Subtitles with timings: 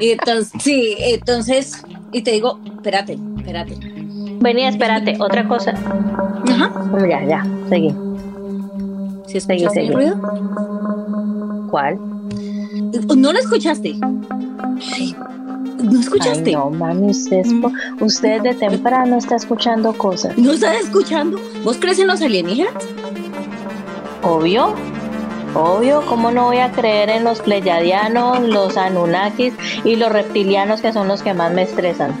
[0.00, 1.82] Y entonces, sí, entonces,
[2.12, 3.76] y te digo, espérate, espérate.
[4.40, 5.74] Vení, espérate, otra cosa.
[6.50, 6.72] Ajá.
[7.08, 7.94] Ya, ya, seguí.
[9.26, 9.88] ¿Sí Seguí, escuchaste seguí.
[9.88, 11.66] el ruido?
[11.70, 11.98] ¿Cuál?
[13.16, 13.94] ¿No lo escuchaste?
[14.96, 15.14] Ay,
[15.82, 16.50] ¿No escuchaste?
[16.50, 17.70] Ay, no, mami, usted, es po-
[18.04, 20.36] usted de temprano está escuchando cosas.
[20.36, 21.38] ¿No estás escuchando?
[21.62, 22.72] ¿Vos crees en los alienígenas?
[24.22, 24.74] Obvio.
[25.54, 29.52] Obvio, ¿cómo no voy a creer en los pleyadianos, los anunnakis
[29.84, 32.14] y los reptilianos que son los que más me estresan?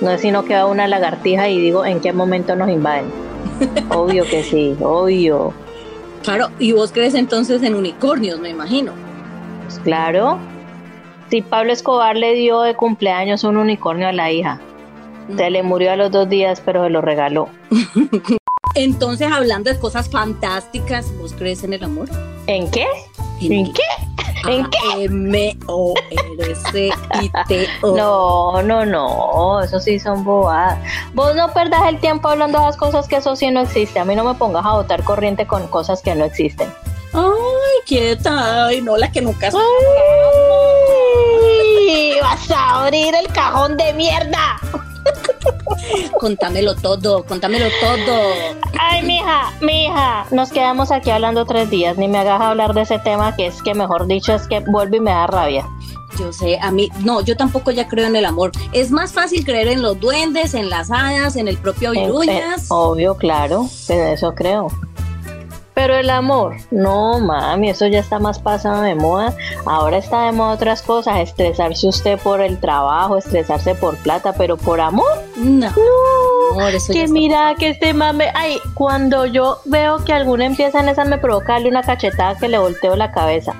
[0.00, 3.06] No es sino que va una lagartija y digo, ¿en qué momento nos invaden?
[3.90, 5.54] Obvio que sí, obvio.
[6.24, 8.92] Claro, y vos crees entonces en unicornios, me imagino.
[9.62, 10.38] Pues claro.
[11.30, 14.60] Si Pablo Escobar le dio de cumpleaños un unicornio a la hija,
[15.36, 17.48] se le murió a los dos días, pero se lo regaló.
[18.76, 22.10] Entonces, hablando de cosas fantásticas, ¿vos crees en el amor?
[22.46, 22.86] ¿En qué?
[23.40, 23.82] ¿En qué?
[24.46, 25.04] ¿En qué?
[25.04, 26.90] M O R C
[27.22, 27.96] I T O.
[27.96, 30.78] No, no, no, eso sí son bobadas.
[31.14, 33.98] Vos no perdas el tiempo hablando de esas cosas que eso sí no existe.
[33.98, 36.70] A mí no me pongas a botar corriente con cosas que no existen.
[37.14, 37.22] Ay,
[37.86, 38.66] quieta.
[38.66, 39.54] Ay, no, la que nunca Ay,
[42.22, 44.60] vas a abrir el cajón de mierda.
[46.18, 48.20] Contámelo todo, contámelo todo.
[48.78, 51.96] Ay, mija, mija, nos quedamos aquí hablando tres días.
[51.98, 54.96] Ni me hagas hablar de ese tema que es que, mejor dicho, es que vuelve
[54.98, 55.66] y me da rabia.
[56.18, 58.50] Yo sé, a mí, no, yo tampoco ya creo en el amor.
[58.72, 62.06] Es más fácil creer en los duendes, en las hadas, en el propio Eh, eh,
[62.06, 62.66] Viruñas.
[62.70, 64.68] obvio, claro, de eso creo.
[65.86, 69.32] Pero el amor, no mami, eso ya está más pasado de moda.
[69.66, 74.56] Ahora está de moda otras cosas, estresarse usted por el trabajo, estresarse por plata, pero
[74.56, 76.58] por amor, No, no.
[76.60, 80.80] amor, eso ya Que mira que este mame, ay, cuando yo veo que alguno empieza
[80.80, 83.54] en esa me provoca darle una cachetada que le volteo la cabeza.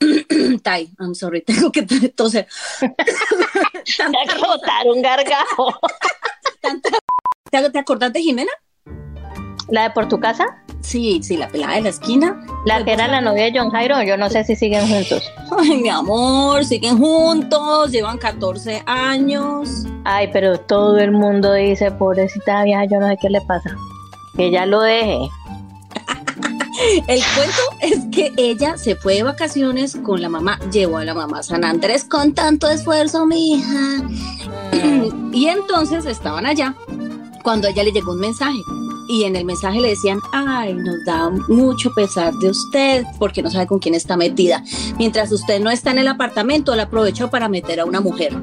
[0.62, 1.80] Tai, I'm sorry, tengo que
[2.14, 2.46] toser.
[2.82, 5.80] Hay que botar un gargajo.
[7.50, 8.52] ¿Te, ¿Te acordás de Jimena?
[9.70, 10.63] ¿La de por tu casa?
[10.84, 12.44] Sí, sí, la pelada de la esquina.
[12.66, 15.22] La que era la novia de John Jairo, yo no sé si siguen juntos.
[15.58, 19.86] Ay, mi amor, siguen juntos, llevan 14 años.
[20.04, 23.74] Ay, pero todo el mundo dice, pobrecita vieja, yo no sé qué le pasa.
[24.36, 25.18] Que ya lo deje.
[27.08, 31.14] El cuento es que ella se fue de vacaciones con la mamá, llevó a la
[31.14, 34.02] mamá a San Andrés con tanto esfuerzo, mi hija.
[35.32, 36.76] Y entonces estaban allá
[37.42, 38.60] cuando a ella le llegó un mensaje.
[39.08, 43.50] Y en el mensaje le decían, ay, nos da mucho pesar de usted porque no
[43.50, 44.62] sabe con quién está metida.
[44.98, 48.34] Mientras usted no está en el apartamento, la aprovechó para meter a una mujer.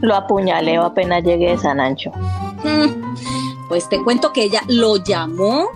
[0.00, 2.10] Lo apuñaleo apenas llegué de San Ancho.
[2.64, 3.16] Mm,
[3.68, 5.68] Pues te cuento que ella lo llamó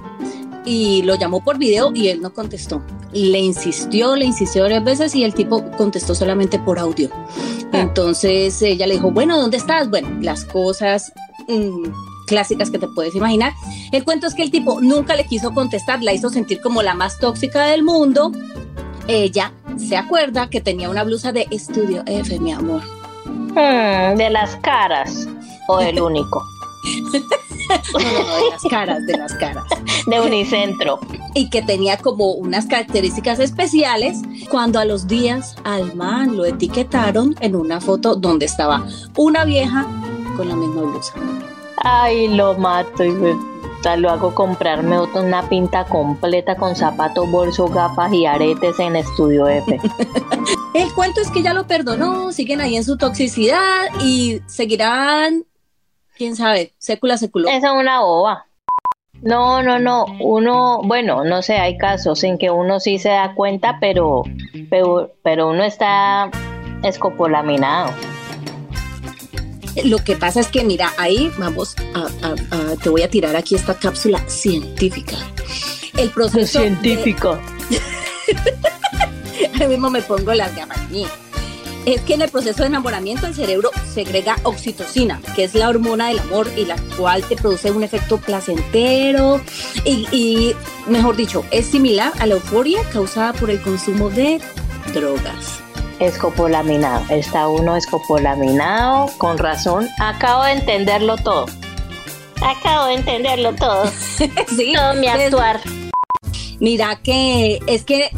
[0.64, 2.80] y lo llamó por video y él no contestó.
[3.12, 7.10] Le insistió, le insistió varias veces y el tipo contestó solamente por audio.
[7.72, 9.90] Entonces ella le dijo, bueno, ¿dónde estás?
[9.90, 11.12] Bueno, las cosas
[11.48, 11.88] mm,
[12.32, 13.52] clásicas que te puedes imaginar.
[13.92, 16.94] El cuento es que el tipo nunca le quiso contestar, la hizo sentir como la
[16.94, 18.32] más tóxica del mundo.
[19.06, 22.80] Ella se acuerda que tenía una blusa de Estudio F, mi amor.
[23.26, 25.28] Hmm, de las caras.
[25.68, 26.42] O del único.
[27.92, 29.64] No, no, no, de las caras, de las caras.
[30.06, 30.98] De Unicentro.
[31.34, 34.18] y que tenía como unas características especiales
[34.50, 38.84] cuando a los días al man lo etiquetaron en una foto donde estaba
[39.16, 39.86] una vieja
[40.36, 41.14] con la misma blusa.
[41.76, 43.12] Ay, lo mato y
[43.96, 49.48] lo hago comprarme otra- una pinta completa con zapatos, bolso, gafas y aretes en Estudio
[49.48, 49.80] F.
[50.74, 55.44] El cuento es que ya lo perdonó, siguen ahí en su toxicidad y seguirán,
[56.16, 57.54] quién sabe, sécula secular.
[57.54, 58.46] Esa es una boba.
[59.20, 60.06] No, no, no.
[60.20, 64.22] Uno, bueno, no sé, hay casos en que uno sí se da cuenta, pero,
[64.70, 66.30] pero, pero uno está
[66.82, 67.90] escopolaminado.
[69.84, 72.34] Lo que pasa es que, mira, ahí vamos a, a-
[72.72, 75.16] a- te voy a tirar aquí esta cápsula científica.
[75.96, 77.38] El proceso de- Científico.
[79.60, 80.78] Ahí mismo me pongo las gafas.
[81.84, 86.08] Es que en el proceso de enamoramiento el cerebro segrega oxitocina, que es la hormona
[86.08, 89.40] del amor y la cual te produce un efecto placentero
[89.84, 90.54] y, y,
[90.86, 94.40] mejor dicho, es similar a la euforia causada por el consumo de
[94.94, 95.58] drogas.
[96.06, 97.04] Escopolaminado.
[97.10, 99.88] Está uno escopolaminado, con razón.
[100.00, 101.46] Acabo de entenderlo todo.
[102.44, 103.84] Acabo de entenderlo todo.
[104.56, 105.60] sí, Todo mi es- actuar.
[106.60, 108.10] Mira que es que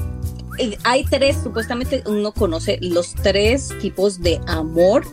[0.58, 5.06] eh, hay tres, supuestamente uno conoce los tres tipos de amor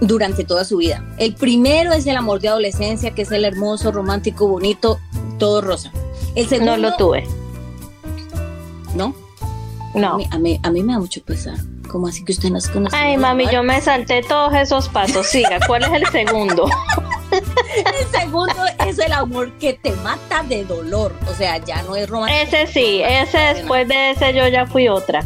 [0.00, 1.04] durante toda su vida.
[1.18, 4.98] El primero es el amor de adolescencia, que es el hermoso, romántico, bonito,
[5.38, 5.92] todo rosa.
[6.34, 7.24] El segundo, No lo tuve.
[8.94, 9.14] ¿no?
[9.94, 10.16] A No.
[10.16, 11.56] mí, a mí, a mí me da mucho pesar.
[11.94, 13.00] ¿Cómo así que usted no has conocido?
[13.00, 15.28] Ay, mami, yo me salté todos esos pasos.
[15.28, 16.68] Siga, ¿cuál es el segundo?
[17.30, 21.14] El segundo es el amor que te mata de dolor.
[21.30, 22.56] O sea, ya no es romántico.
[22.56, 25.22] Ese sí, ese después de ese yo ya fui otra.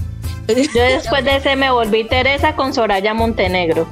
[0.47, 3.89] Yo después de ese me volví Teresa con Soraya Montenegro.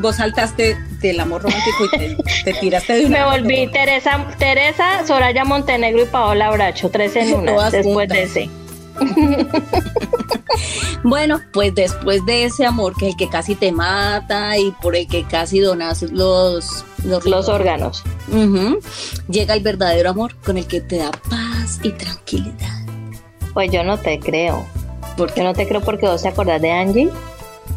[0.00, 3.18] Vos saltaste del amor romántico y te, te tiraste de una.
[3.18, 8.08] Me volví Teresa, Teresa, Soraya Montenegro y Paola Bracho, tres en una, después juntas.
[8.08, 8.50] de ese.
[11.02, 14.96] Bueno, pues después de ese amor que es el que casi te mata y por
[14.96, 18.02] el que casi donas los los, Los órganos.
[19.28, 22.84] Llega el verdadero amor con el que te da paz y tranquilidad.
[23.54, 24.66] Pues yo no te creo.
[25.16, 27.10] Porque no te creo porque vos te acordás de Angie,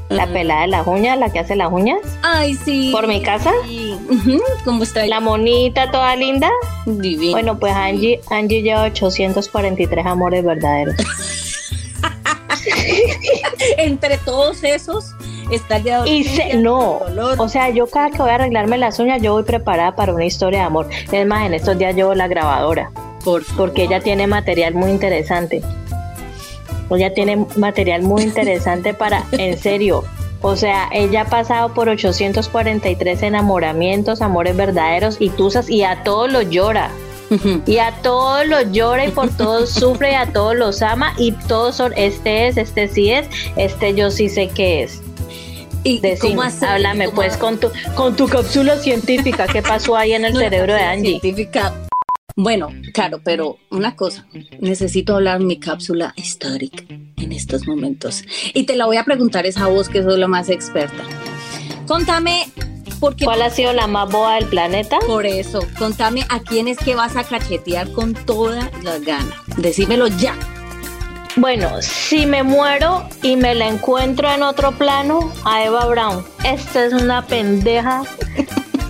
[0.09, 2.89] la pelada de las uñas, la que hace las uñas, Ay, sí.
[2.91, 3.51] por mi casa.
[3.65, 3.95] Sí.
[4.65, 6.49] ¿Cómo está La monita toda linda.
[6.85, 7.31] divino?
[7.33, 10.95] Bueno, pues Angie, Angie lleva 843 amores verdaderos.
[13.77, 15.13] entre todos esos
[15.51, 17.35] está de Y se, no, dolor.
[17.39, 20.25] o sea, yo cada que voy a arreglarme las uñas, yo voy preparada para una
[20.25, 20.89] historia de amor.
[21.11, 22.91] Es más, en estos días llevo la grabadora,
[23.23, 25.61] por porque ella tiene material muy interesante.
[26.91, 30.03] Ella tiene material muy interesante para, en serio.
[30.41, 36.31] O sea, ella ha pasado por 843 enamoramientos, amores verdaderos y tusas, y a todos
[36.31, 36.91] los llora.
[37.67, 41.33] Y a todos los llora y por todos sufre y a todos los ama y
[41.33, 45.01] todos son, este es, este sí es, este yo sí sé qué es.
[45.83, 46.69] ¿Y Decime, cómo hacer?
[46.69, 50.73] háblame ¿Cómo pues con tu, con tu cápsula científica, ¿qué pasó ahí en el cerebro
[50.73, 51.19] de Angie?
[51.19, 51.73] científica.
[52.41, 54.25] Bueno, claro, pero una cosa,
[54.61, 58.23] necesito hablar mi cápsula histórica en estos momentos.
[58.53, 61.03] Y te la voy a preguntar esa voz que sos la más experta.
[61.85, 62.45] Contame,
[63.01, 64.99] porque ¿Cuál ha sido la más boba del planeta?
[65.05, 69.35] por eso, contame a quién es que vas a cachetear con toda la gana.
[69.57, 70.33] Decímelo ya.
[71.35, 76.23] Bueno, si me muero y me la encuentro en otro plano, a Eva Braun.
[76.45, 78.03] Esta es una pendeja.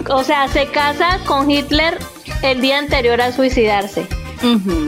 [0.07, 1.97] O sea, se casa con Hitler
[2.41, 4.05] el día anterior a suicidarse.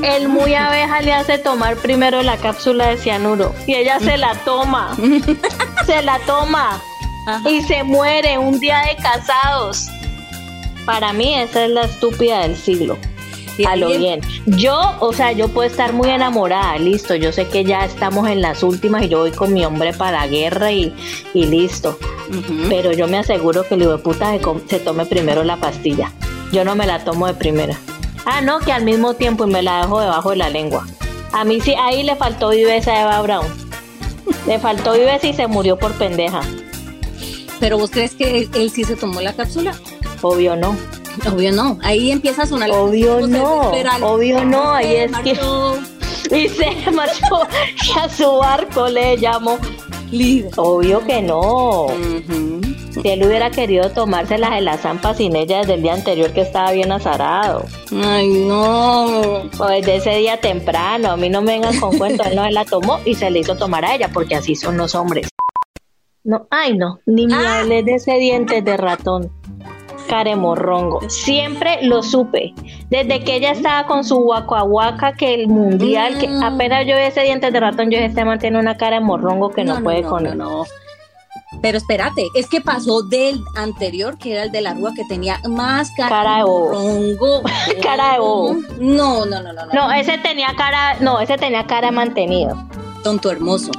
[0.03, 4.33] El muy abeja le hace tomar primero la cápsula de cianuro y ella se la
[4.45, 4.95] toma.
[5.85, 6.81] se la toma
[7.27, 7.49] Ajá.
[7.49, 9.87] y se muere un día de casados.
[10.85, 12.97] Para mí esa es la estúpida del siglo.
[13.67, 14.21] A lo bien.
[14.45, 17.13] Yo, o sea, yo puedo estar muy enamorada, listo.
[17.15, 20.21] Yo sé que ya estamos en las últimas y yo voy con mi hombre para
[20.21, 20.95] la guerra y,
[21.33, 21.99] y listo.
[22.69, 26.11] Pero yo me aseguro que el hijo de puta se, se tome primero la pastilla.
[26.51, 27.77] Yo no me la tomo de primera.
[28.25, 30.85] Ah, no, que al mismo tiempo y me la dejo debajo de la lengua.
[31.33, 33.47] A mí sí, ahí le faltó viveza a Eva Brown.
[34.47, 36.41] Le faltó viveza y se murió por pendeja.
[37.59, 39.73] Pero vos crees que él, él sí se tomó la cápsula?
[40.21, 40.75] Obvio no.
[41.31, 41.77] Obvio no.
[41.83, 42.69] Ahí empieza a sonar.
[42.71, 43.71] Obvio no,
[44.01, 45.39] obvio no, ahí Se es que-
[46.37, 47.47] Y se marchó
[47.85, 49.57] y a su barco le llamó.
[50.11, 50.51] líder.
[50.57, 51.87] Obvio que no.
[52.91, 56.41] Si él hubiera querido tomárselas de la zampa sin ella desde el día anterior que
[56.41, 57.65] estaba bien azarado.
[58.03, 59.05] Ay, no.
[59.59, 61.11] O desde ese día temprano.
[61.11, 62.27] A mí no me vengan con cuentos.
[62.27, 64.77] Él no se la tomó y se le hizo tomar a ella porque así son
[64.77, 65.29] los hombres.
[66.23, 67.59] No, ay no, ni me Ah.
[67.61, 69.31] hables de ese diente de ratón.
[70.07, 70.99] Caremorrongo.
[71.09, 72.53] Siempre lo supe.
[72.89, 76.43] Desde que ella estaba con su guacahuaca, que el mundial, que Mm.
[76.43, 79.05] apenas yo vi ese diente de ratón, yo dije, este man tiene una cara de
[79.05, 80.37] morrongo que no, puede con no, él.
[80.37, 80.63] no.
[81.61, 85.39] Pero espérate, es que pasó del anterior, que era el de la rúa, que tenía
[85.47, 87.43] más cara, Cara de bobo.
[87.83, 88.55] Cara de bobo.
[88.79, 89.73] No, no, no, no, no.
[89.73, 92.57] No, ese tenía cara, no, ese tenía cara de mantenido.
[93.03, 93.71] Tonto hermoso.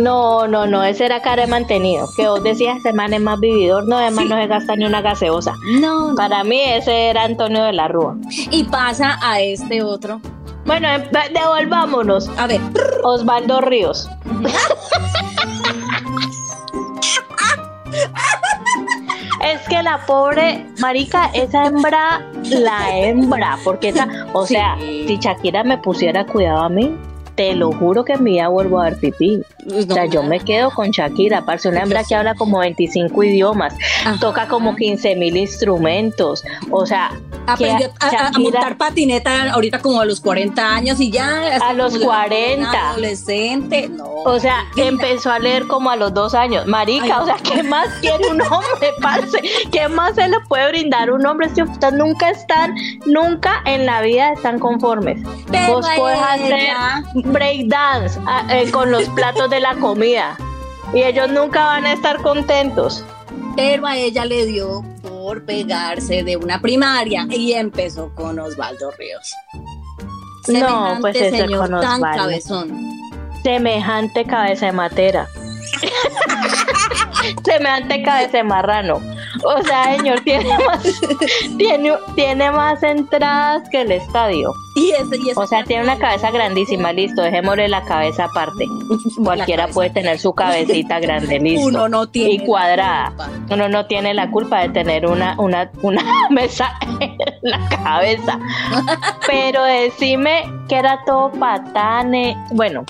[0.00, 2.08] No, no, no, ese era cara de mantenido.
[2.16, 5.00] Que vos decías, ese man es más vividor, no, además no se gasta ni una
[5.02, 5.54] gaseosa.
[5.80, 6.14] No, no.
[6.16, 8.16] Para mí ese era Antonio de la Rúa.
[8.50, 10.20] Y pasa a este otro.
[10.64, 12.28] Bueno, em- devolvámonos.
[12.38, 12.60] A ver,
[13.04, 14.08] Osvaldo Ríos.
[19.44, 24.54] Es que la pobre marica, esa hembra, la hembra, porque esa, o Sí.
[24.54, 26.96] sea, si Shakira me pusiera cuidado a mí,
[27.34, 29.42] te lo juro que en mi vida vuelvo a ver pipí.
[29.68, 33.22] pues, O sea, yo me quedo con Shakira, parce, una hembra que habla como 25
[33.24, 33.74] idiomas,
[34.04, 34.18] Ajá.
[34.20, 37.10] toca como 15 mil instrumentos, o sea,
[37.46, 41.56] Aprendió a, a- montar patineta ahorita como a los 40 años y ya.
[41.60, 42.90] A los 40.
[42.90, 44.04] Adolescente, no.
[44.24, 46.66] O sea, empezó a leer como a los dos años.
[46.66, 47.22] Marica, Ay.
[47.22, 49.38] o sea, ¿qué más quiere un hombre, parce?
[49.70, 52.74] ¿Qué más se le puede brindar un hombre si ustedes nunca están,
[53.06, 55.18] nunca en la vida están conformes?
[55.50, 60.36] Pero Vos ella- hacer breakdance ah, eh, con los platos de la comida
[60.94, 63.04] y ellos nunca van a estar contentos.
[63.56, 64.84] Pero a ella le dio
[65.34, 69.34] por pegarse de una primaria y empezó con Osvaldo Ríos.
[70.46, 72.22] No, pues eso señor con tan Osvaldo.
[72.22, 72.92] cabezón.
[73.42, 75.26] Semejante cabeza de matera.
[77.44, 79.00] Semejante cabeza de marrano.
[79.44, 81.00] O sea, señor, tiene más,
[81.56, 84.52] tiene, tiene más entradas que el estadio.
[84.76, 88.66] Y ese, y ese O sea, tiene una cabeza grandísima, listo, dejémosle la cabeza aparte.
[89.22, 89.74] Cualquiera cabeza.
[89.74, 91.66] puede tener su cabecita grande, listo.
[91.66, 93.12] Uno no tiene y cuadrada.
[93.50, 98.38] Uno no tiene la culpa de tener una, una, una mesa en la cabeza.
[99.26, 102.36] Pero decime que era todo patane.
[102.50, 102.84] Bueno,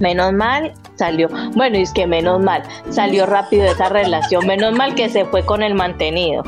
[0.00, 1.28] menos mal salió.
[1.54, 4.46] Bueno, y es que menos mal salió rápido esa relación.
[4.46, 6.42] Menos mal que se fue con el mantenido.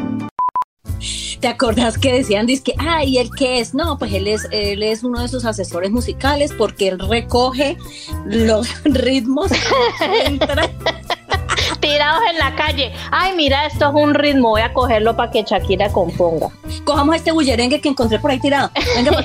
[1.44, 3.74] ¿Te acordás que decían, que, ay, ¿él qué es?
[3.74, 7.76] No, pues él es, él es uno de esos asesores musicales porque él recoge
[8.24, 9.50] los ritmos.
[11.80, 12.94] Tirados en la calle.
[13.10, 14.50] Ay, mira, esto es un ritmo.
[14.50, 16.48] Voy a cogerlo para que Shakira componga.
[16.84, 18.70] Cojamos este bullerengue que encontré por ahí tirado.
[18.96, 19.22] Venga.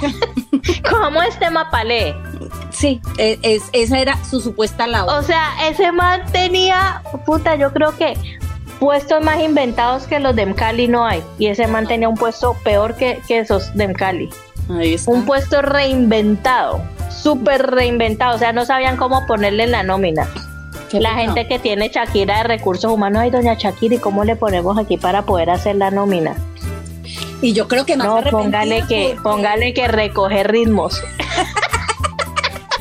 [0.90, 2.14] ¿Cómo este mapalé?
[2.80, 5.14] Sí, e- es, esa era su supuesta labor.
[5.14, 8.14] O sea, ese man tenía, puta, yo creo que
[8.80, 11.22] puestos más inventados que los de Mcali no hay.
[11.38, 14.30] Y ese man tenía un puesto peor que, que esos de Mcali.
[14.70, 15.12] Ahí está.
[15.12, 18.38] Un puesto reinventado, súper reinventado.
[18.38, 20.30] O sea, no sabían cómo ponerle en la nómina.
[20.90, 24.38] Qué La gente que tiene Shakira de recursos humanos, ay, doña Shakira, ¿y cómo le
[24.38, 26.34] ponemos aquí para poder hacer la nómina?
[27.42, 31.04] Y yo creo que más No, arrepentida póngale que, porque póngale que recoger ritmos.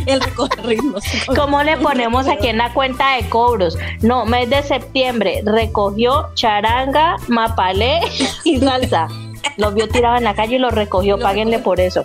[0.08, 1.04] El recoger ritmos.
[1.36, 3.76] ¿Cómo le ponemos aquí en la cuenta de cobros?
[4.00, 8.00] No, mes de septiembre, recogió charanga, mapalé
[8.44, 9.08] y salsa.
[9.56, 11.64] Los vio tirados en la calle y los recogió, Lo páguenle recogió.
[11.64, 12.02] por eso.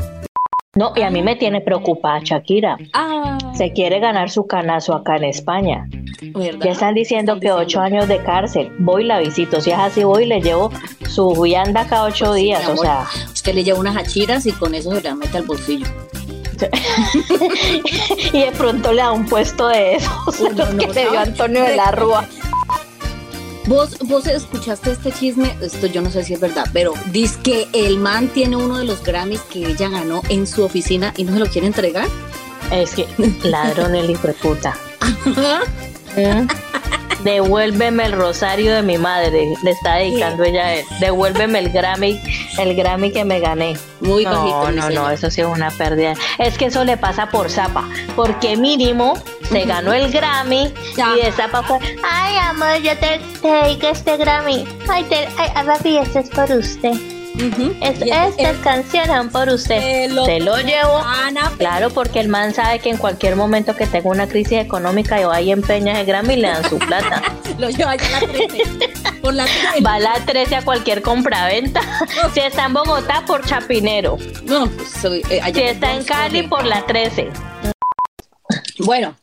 [0.76, 2.78] No, y a mí me tiene preocupada Shakira.
[2.94, 5.88] Ah, Se quiere ganar su canazo acá en España.
[6.34, 6.60] ¿verdad?
[6.66, 8.72] Ya están diciendo Están que ocho años de cárcel.
[8.80, 9.62] Voy la visito.
[9.62, 10.72] Si es así, voy y le llevo
[11.10, 12.66] su vianda cada ocho días.
[12.68, 15.44] mi O sea, Usted le lleva unas hachiras y con eso se la mete al
[15.44, 15.86] bolsillo.
[18.34, 21.20] y de pronto le da un puesto de esos no, los no, que le dio.
[21.20, 22.28] Antonio de la Rúa.
[23.66, 27.68] Vos, vos escuchaste este chisme, esto yo no sé si es verdad, pero dice que
[27.74, 31.34] el man tiene uno de los Grammys que ella ganó en su oficina y no
[31.34, 32.08] se lo quiere entregar.
[32.72, 33.08] Es que
[33.44, 34.78] ladrón el hijo de puta.
[37.24, 40.86] Devuélveme el rosario de mi madre, le está dedicando ella a él.
[41.00, 42.22] Devuélveme el Grammy,
[42.60, 43.78] el Grammy que me gané.
[44.02, 44.72] Muy no, bajito.
[44.72, 46.14] no, no, eso sí es una pérdida.
[46.38, 49.14] Es que eso le pasa por Zapa, porque mínimo
[49.50, 51.14] se ganó el Grammy Ya.
[51.16, 54.66] y de Zapa fue, ay amor, yo te, te dedico este Grammy.
[54.90, 56.94] Ay, te, ay, ah, papi, este es por usted.
[57.36, 57.76] Ujú.
[57.82, 60.06] Es- el- estas canciones por usted.
[60.06, 61.02] el Se lo llevo.
[61.58, 65.24] Claro, porque el man sabe que en cualquier momento que tenga una crisis económica y
[65.26, 67.22] vaya empeña ese Grammy y le dan su plata.
[67.58, 68.64] lo lleva allá a la 13.
[69.22, 69.82] Por la 13.
[69.82, 71.82] Va a la 13 a cualquier compraventa.
[72.34, 74.18] Si está en Bogotá, por Chapinero.
[74.46, 77.30] No, pues, soy, eh, allá Si está en Cali, por la 13.
[78.80, 79.16] Bueno,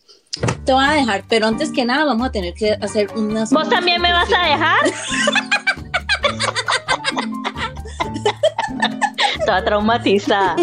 [0.64, 3.50] te voy a dejar, pero antes que nada vamos a tener que hacer unas.
[3.52, 4.79] ¿Vos también me vas a dejar?
[9.50, 10.54] Toda traumatizada.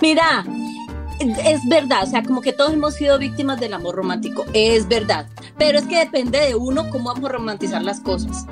[0.00, 0.42] Mira,
[1.20, 5.26] es verdad, o sea, como que todos hemos sido víctimas del amor romántico, es verdad,
[5.58, 8.46] pero es que depende de uno cómo vamos a romantizar las cosas.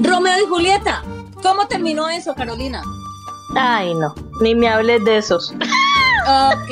[0.00, 1.04] Romeo y Julieta,
[1.40, 2.82] ¿cómo terminó eso, Carolina?
[3.54, 4.12] Ay, no.
[4.40, 5.54] Ni me hables de esos.
[6.26, 6.68] Ok.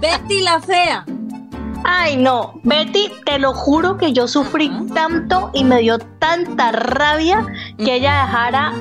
[0.00, 1.04] Betty la fea.
[1.84, 2.60] Ay, no.
[2.62, 7.46] Betty, te lo juro que yo sufrí tanto y me dio tanta rabia
[7.78, 8.72] que ella dejara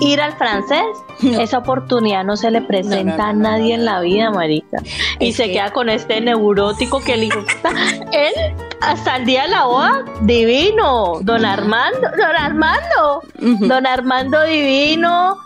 [0.00, 0.84] ir al francés.
[1.22, 4.78] Esa oportunidad no se le presenta no, a no, nadie en la vida, marica.
[5.20, 7.70] Y Es se que- queda con este neurótico que hijo puta,
[8.12, 8.32] Él,
[8.80, 11.20] hasta el día de la boda, divino.
[11.20, 11.44] Don.
[11.44, 13.22] Armando, don Armando.
[13.68, 15.36] Don Armando divino.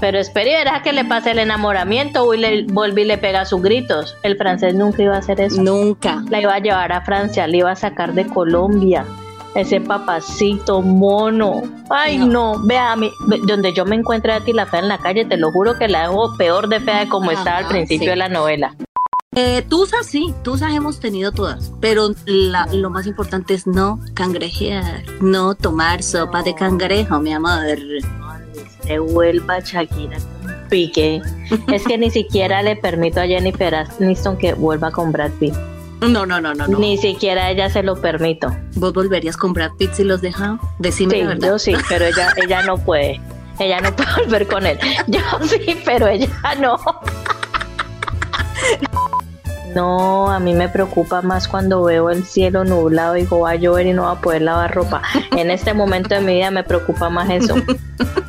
[0.00, 3.44] Pero espere y verá que le pase el enamoramiento y le vuelve y le pega
[3.44, 4.16] sus gritos.
[4.22, 5.62] El francés nunca iba a hacer eso.
[5.62, 6.22] Nunca.
[6.28, 9.04] La iba a llevar a Francia, la iba a sacar de Colombia.
[9.54, 11.62] Ese papacito mono.
[11.88, 12.56] Ay, No.
[12.56, 12.62] no.
[12.66, 13.08] Vea, a mí,
[13.46, 15.86] donde yo me encuentre a ti la fea en la calle, te lo juro que
[15.86, 18.10] la dejo peor de fea de como Ajá, estaba al principio sí.
[18.10, 18.74] de la novela.
[19.36, 25.02] Eh, tusas sí, tusas hemos tenido todas, pero la- lo más importante es no cangrejear,
[25.20, 27.78] no tomar sopa de cangrejo, mi amor.
[28.86, 30.18] Se vuelva Shakira.
[30.68, 31.22] Pique.
[31.72, 35.54] Es que ni siquiera le permito a Jennifer Aniston que vuelva con Brad Pitt.
[36.00, 36.78] No, no, no, no, no.
[36.78, 38.54] Ni siquiera ella se lo permito.
[38.74, 40.58] ¿Vos volverías con Brad Pitt si los deja?
[40.78, 41.48] Decime Sí, la verdad.
[41.48, 43.20] yo sí, pero ella, ella no puede.
[43.58, 44.78] Ella no puede volver con él.
[45.06, 46.28] Yo sí, pero ella
[46.60, 46.76] no.
[49.74, 53.54] No, a mí me preocupa más cuando veo el cielo nublado y digo va a
[53.56, 55.02] llover y no va a poder lavar ropa.
[55.36, 57.56] En este momento de mi vida me preocupa más eso.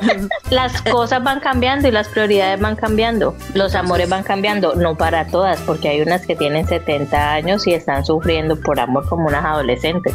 [0.50, 3.34] las cosas van cambiando y las prioridades van cambiando.
[3.54, 7.74] Los amores van cambiando, no para todas, porque hay unas que tienen 70 años y
[7.74, 10.14] están sufriendo por amor como unas adolescentes.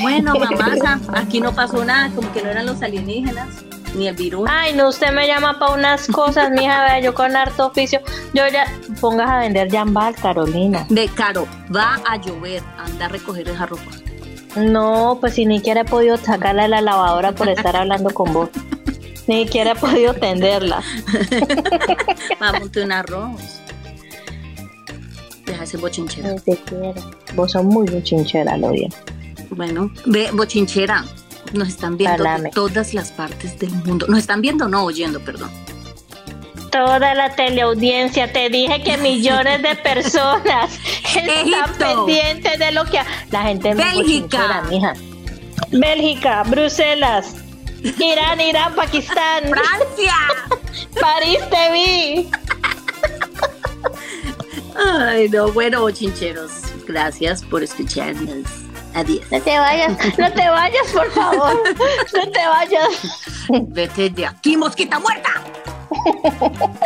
[0.00, 3.48] Bueno, mamasa, aquí no pasó nada, como que no eran los alienígenas,
[3.94, 4.48] ni el virus.
[4.50, 8.00] Ay, no, usted me llama para unas cosas, mija, vea, yo con harto oficio.
[8.32, 8.66] Yo ya,
[9.00, 10.86] pongas a vender jambal, Carolina.
[10.88, 14.05] De caro, va a llover, anda a recoger esa ropa.
[14.56, 18.32] No, pues si ni siquiera he podido sacarla de la lavadora por estar hablando con
[18.32, 18.50] vos.
[19.26, 20.82] Ni siquiera he podido tenderla.
[22.40, 23.60] Vamos un arroz.
[25.44, 26.32] Deja ese bochinchero.
[26.32, 26.94] Ni siquiera.
[27.34, 28.88] Vos sos muy muchinchera, Lodia.
[29.50, 31.04] Bueno, ve, bochinchera.
[31.52, 34.06] Nos están viendo de todas las partes del mundo.
[34.08, 35.50] Nos están viendo, no oyendo, perdón.
[36.70, 40.78] Toda la teleaudiencia, te dije que millones de personas
[41.14, 42.98] están pendientes de lo que...
[42.98, 44.62] ha- La gente Bélgica.
[44.68, 44.92] mija.
[45.70, 47.34] Bélgica, Bruselas,
[47.98, 50.14] Irán, Irán, Pakistán, ¡Francia!
[51.00, 52.30] París te vi.
[55.00, 56.50] Ay, no, bueno, bochincheros.
[56.86, 58.44] Gracias por escucharnos.
[58.94, 59.24] Adiós.
[59.30, 61.62] No te vayas, no te vayas, por favor.
[62.14, 62.88] No te vayas.
[63.68, 65.30] Vete de aquí, mosquita muerta.